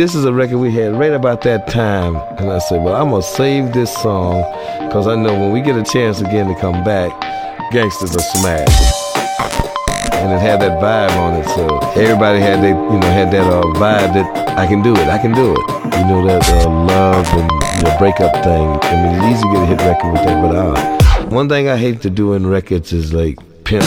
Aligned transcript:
this 0.00 0.14
is 0.14 0.24
a 0.24 0.32
record 0.32 0.56
we 0.56 0.72
had 0.72 0.96
right 0.96 1.12
about 1.12 1.42
that 1.42 1.68
time. 1.68 2.16
And 2.38 2.50
I 2.50 2.58
said, 2.58 2.82
well, 2.82 2.94
I'm 2.94 3.10
going 3.10 3.20
to 3.20 3.28
save 3.28 3.74
this 3.74 3.92
song 3.92 4.40
because 4.86 5.06
I 5.06 5.14
know 5.14 5.38
when 5.38 5.52
we 5.52 5.60
get 5.60 5.76
a 5.76 5.82
chance 5.82 6.22
again 6.22 6.48
to 6.48 6.58
come 6.58 6.82
back, 6.82 7.10
Gangsters 7.70 8.16
are 8.16 8.20
smashed. 8.20 8.80
And 10.14 10.32
it 10.32 10.40
had 10.40 10.62
that 10.62 10.80
vibe 10.80 11.14
on 11.18 11.34
it, 11.34 11.44
so 11.48 11.76
everybody 12.00 12.40
had 12.40 12.62
that, 12.62 12.68
you 12.68 12.98
know, 12.98 13.10
had 13.10 13.30
that 13.32 13.46
uh, 13.52 13.60
vibe 13.76 14.14
that 14.14 14.58
I 14.58 14.66
can 14.66 14.80
do 14.80 14.94
it, 14.94 15.06
I 15.06 15.18
can 15.18 15.34
do 15.34 15.52
it. 15.52 15.58
You 15.58 16.04
know, 16.08 16.26
that 16.26 16.48
uh, 16.48 16.70
love 16.70 17.26
and 17.34 17.50
you 17.76 17.82
know, 17.84 17.98
breakup 17.98 18.32
thing. 18.42 18.68
I 18.80 19.02
mean, 19.02 19.16
it's 19.16 19.36
easy 19.36 19.42
to 19.42 19.52
get 19.52 19.62
a 19.62 19.66
hit 19.66 19.80
record 19.80 20.12
with 20.12 20.24
that, 20.24 20.40
but 20.40 20.56
uh, 20.56 21.26
one 21.28 21.46
thing 21.50 21.68
I 21.68 21.76
hate 21.76 22.00
to 22.02 22.10
do 22.10 22.32
in 22.32 22.46
records 22.46 22.94
is 22.94 23.12
like 23.12 23.36
pimp. 23.64 23.84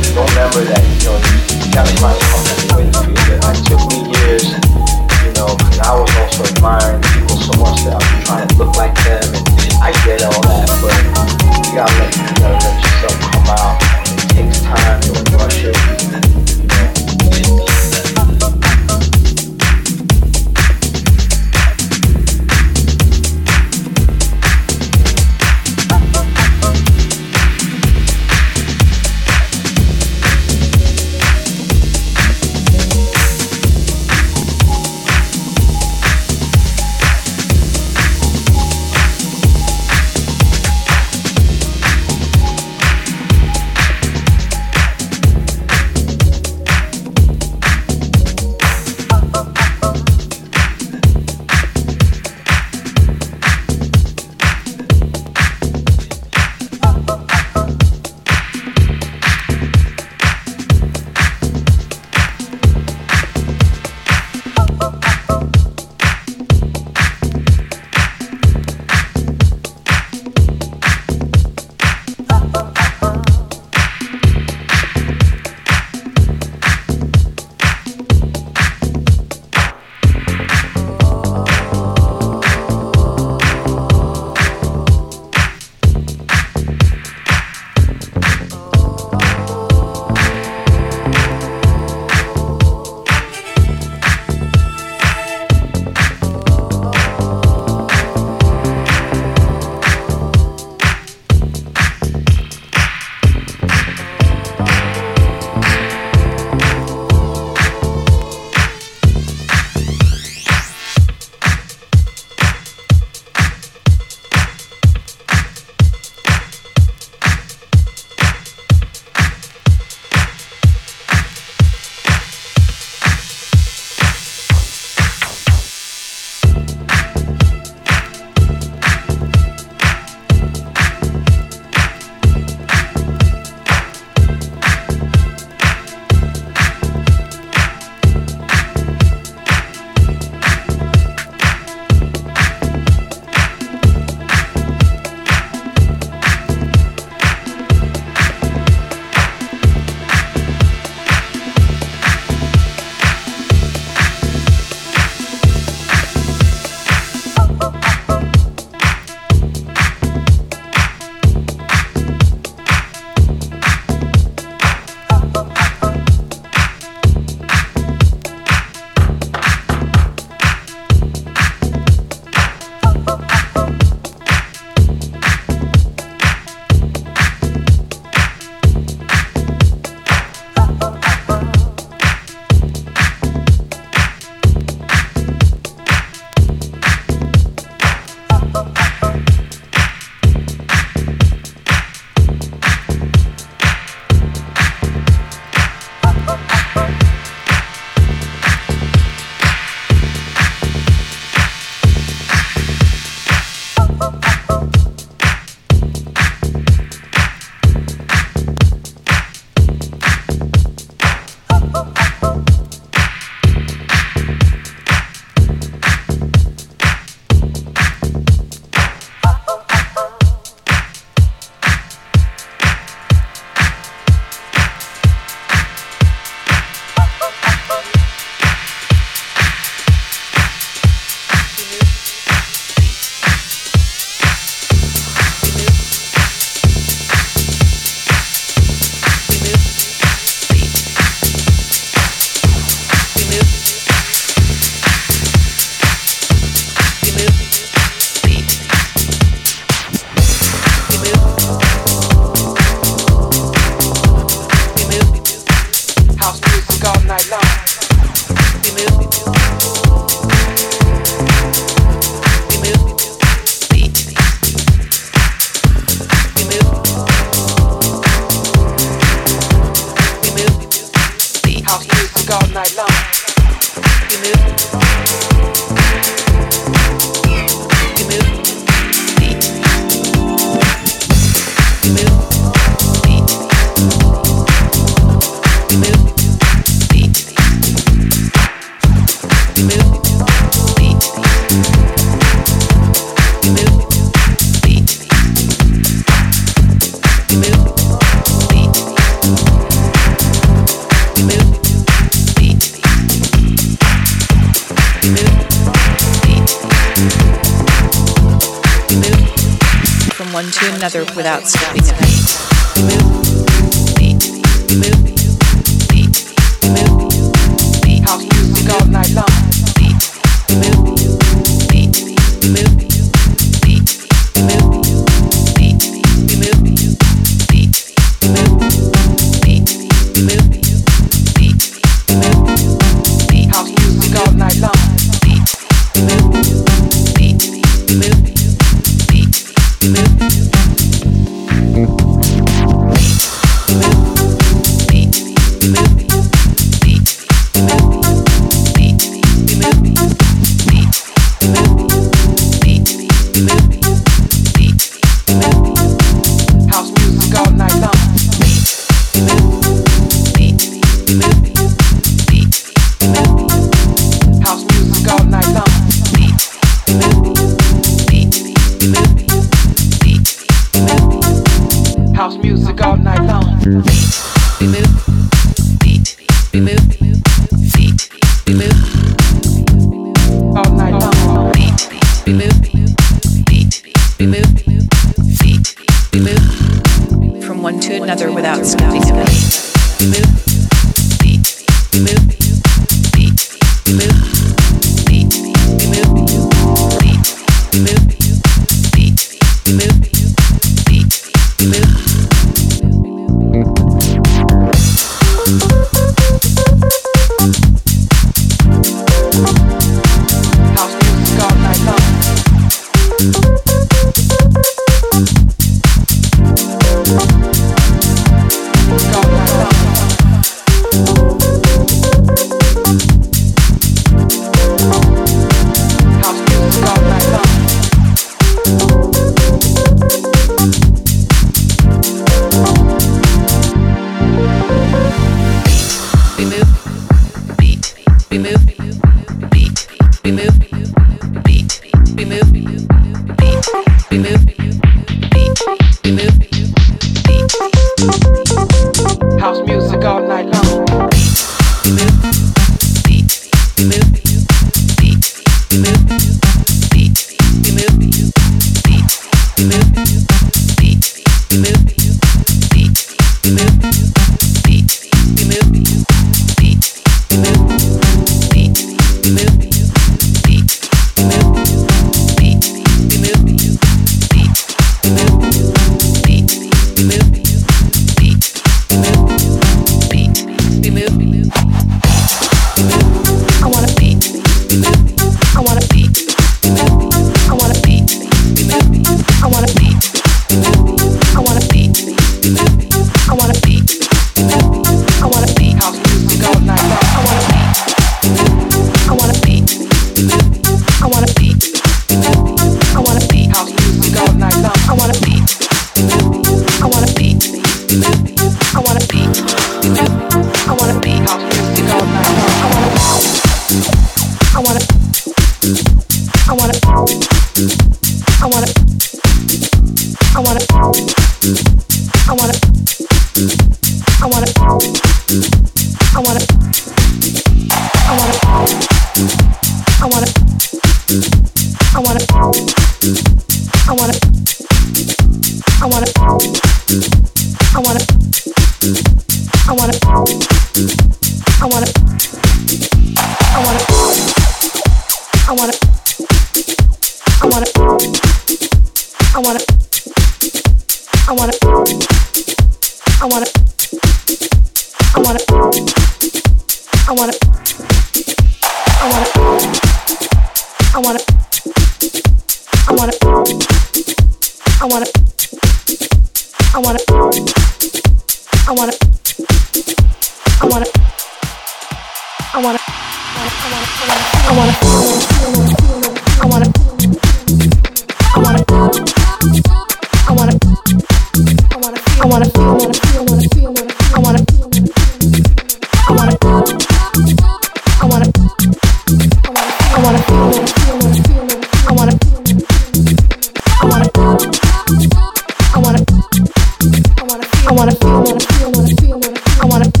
I 599.63 599.67
wanna 599.67 600.00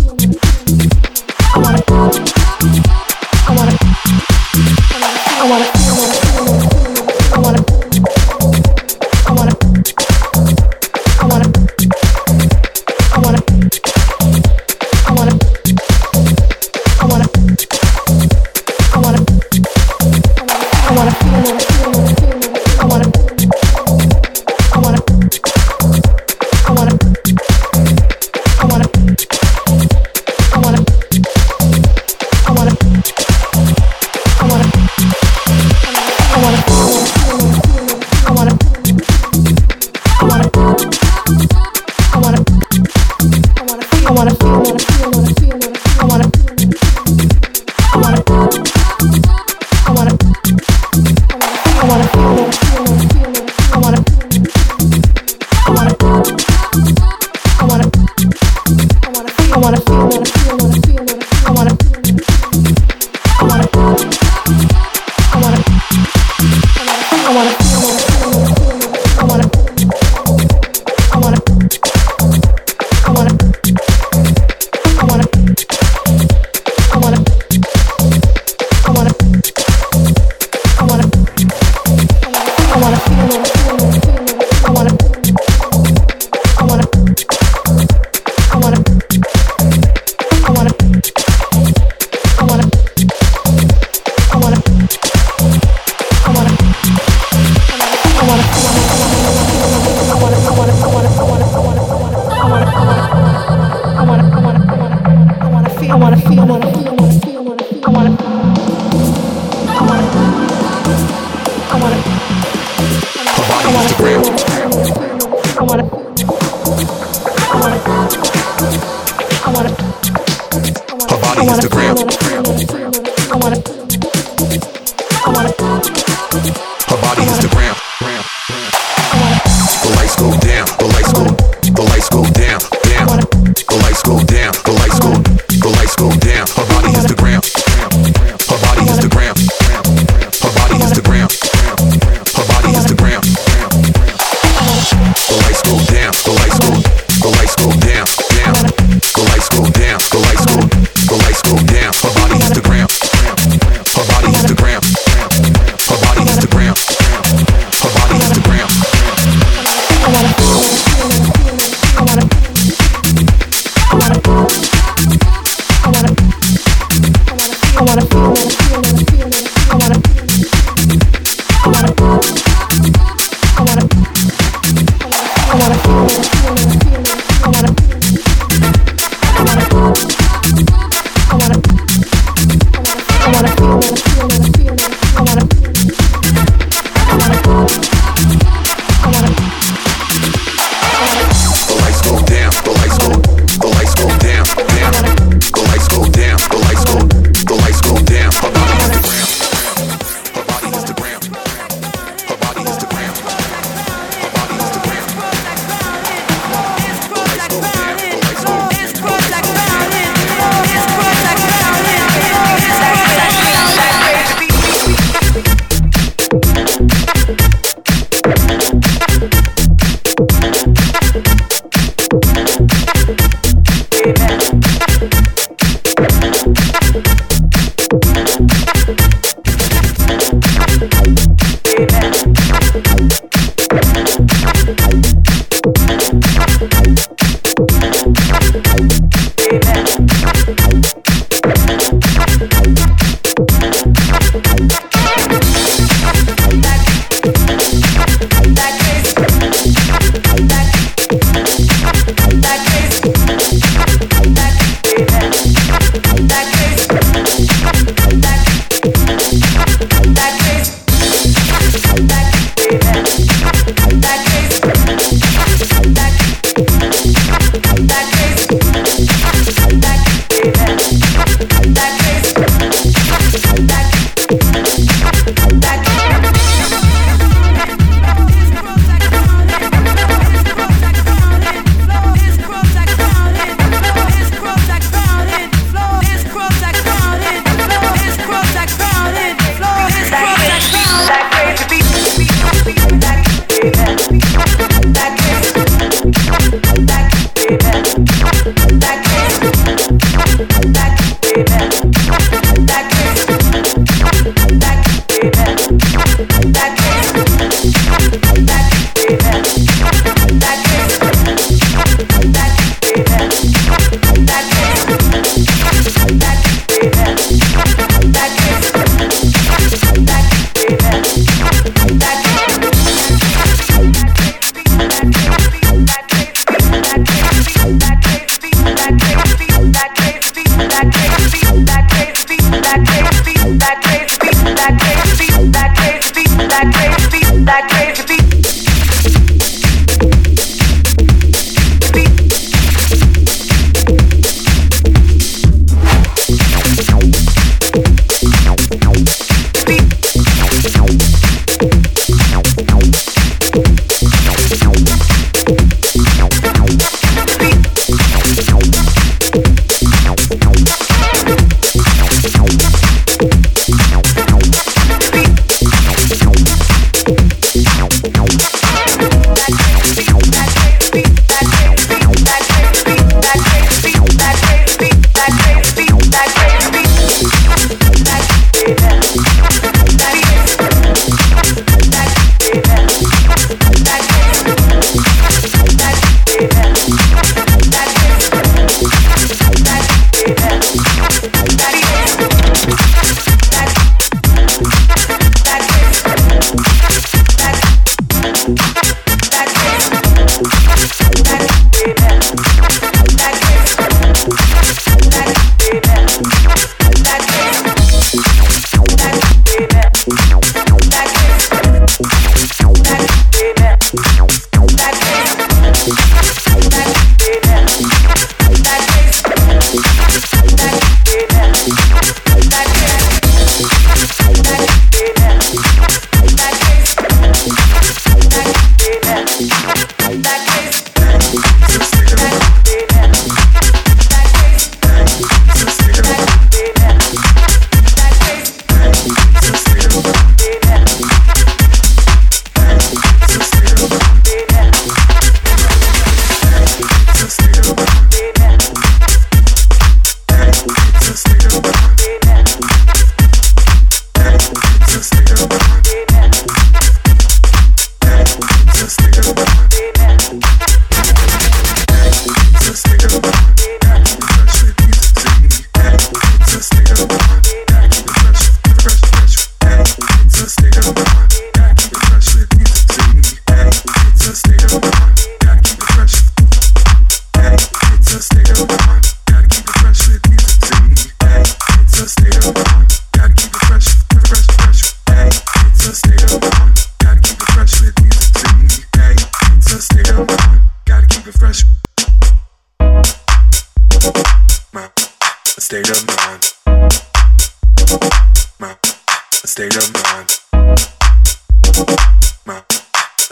That 126.31 127.90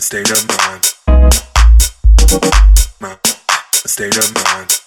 state 0.10 0.32
of 0.32 0.48
mind. 0.58 0.82
My 3.00 3.16
state 3.86 4.18
of 4.18 4.34
mind. 4.34 4.82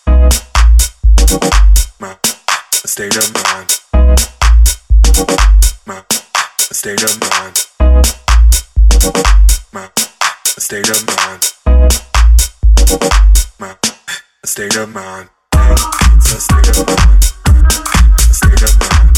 My 2.01 2.17
state 2.85 3.17
of 3.17 3.33
mind. 3.33 3.71
My 5.87 6.05
state 6.73 7.03
of 7.05 7.21
mind. 7.21 7.57
My 9.73 9.91
state 10.59 10.89
of 10.91 11.07
mind. 11.07 11.49
My 13.61 13.79
state 14.45 14.77
of 14.77 14.93
mind. 14.93 15.29
It's 16.17 16.33
a 16.33 16.41
state 16.41 16.69
of 16.69 16.85
mind. 16.89 17.23
State 18.19 18.63
of 18.65 18.75
mind. 18.81 19.17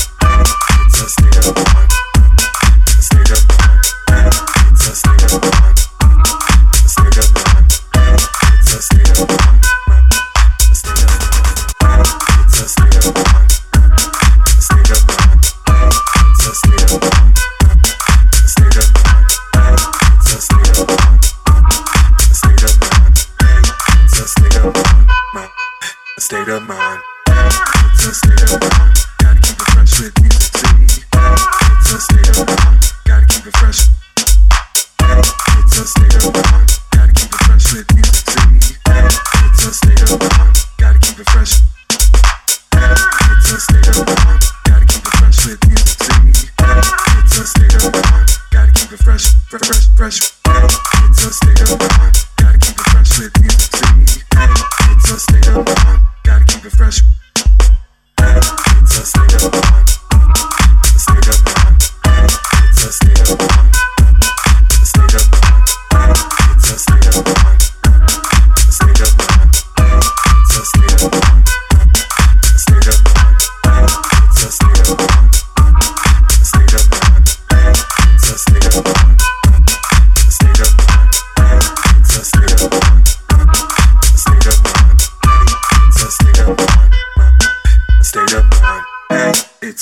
It's 0.84 1.00
a 1.00 1.08
state 1.08 1.36
of 1.38 1.74
mind. 1.74 1.93
Thank 51.66 51.98
you. 51.98 52.03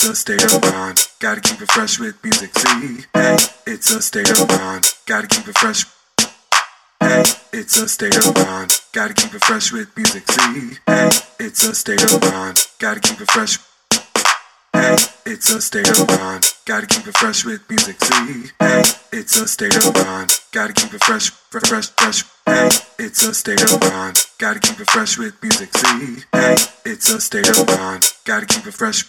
It's 0.04 0.10
a 0.10 0.16
state 0.16 0.42
of 0.42 0.60
mind. 0.62 0.98
Gotta 1.20 1.40
keep 1.40 1.60
it 1.60 1.70
fresh 1.70 2.00
with 2.00 2.16
music. 2.24 2.50
See, 2.58 3.04
hey, 3.14 3.36
it's 3.68 3.88
a 3.92 4.02
state 4.02 4.30
of 4.30 4.48
mind. 4.48 4.92
Gotta 5.06 5.28
keep 5.28 5.46
it 5.46 5.56
fresh. 5.56 5.84
Hey, 6.98 7.22
it's 7.52 7.76
a 7.76 7.86
state 7.86 8.16
of 8.16 8.34
mind. 8.34 8.80
Gotta 8.92 9.14
keep 9.14 9.32
it 9.32 9.44
fresh 9.44 9.70
with 9.70 9.96
music. 9.96 10.28
See, 10.28 10.76
hey, 10.88 11.08
it's 11.38 11.62
a 11.62 11.72
state 11.72 12.02
of 12.02 12.20
mind. 12.20 12.66
Gotta 12.80 12.98
keep 12.98 13.20
it 13.20 13.30
fresh. 13.30 13.58
Hey, 14.72 14.96
it's 15.24 15.50
a 15.50 15.60
state 15.60 15.88
of 15.88 16.08
mind. 16.08 16.52
Gotta 16.64 16.88
keep 16.88 17.06
it 17.06 17.16
fresh 17.16 17.44
with 17.44 17.62
music. 17.70 18.02
See, 18.02 18.50
hey, 18.58 18.82
it's 19.12 19.36
a 19.36 19.46
state 19.46 19.76
of 19.76 19.94
mind. 19.94 20.32
Gotta 20.50 20.72
keep 20.72 20.92
it 20.92 21.04
fresh, 21.04 21.30
fresh, 21.30 21.68
fresh, 21.68 21.90
fresh. 21.90 22.24
Hey, 22.44 22.70
it's 22.98 23.22
a 23.22 23.32
state 23.32 23.62
of 23.62 23.80
mind. 23.80 24.26
Gotta 24.38 24.58
keep 24.58 24.80
it 24.80 24.90
fresh 24.90 25.16
with 25.16 25.40
music. 25.40 25.70
See, 25.76 26.24
hey, 26.32 26.56
it's 26.86 27.08
a 27.08 27.20
state 27.20 27.48
of 27.48 27.68
mind. 27.68 28.12
Gotta 28.24 28.46
keep 28.46 28.66
it 28.66 28.74
fresh. 28.74 29.04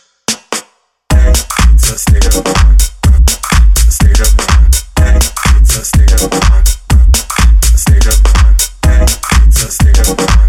Stay 1.83 2.17
up. 10.01 10.42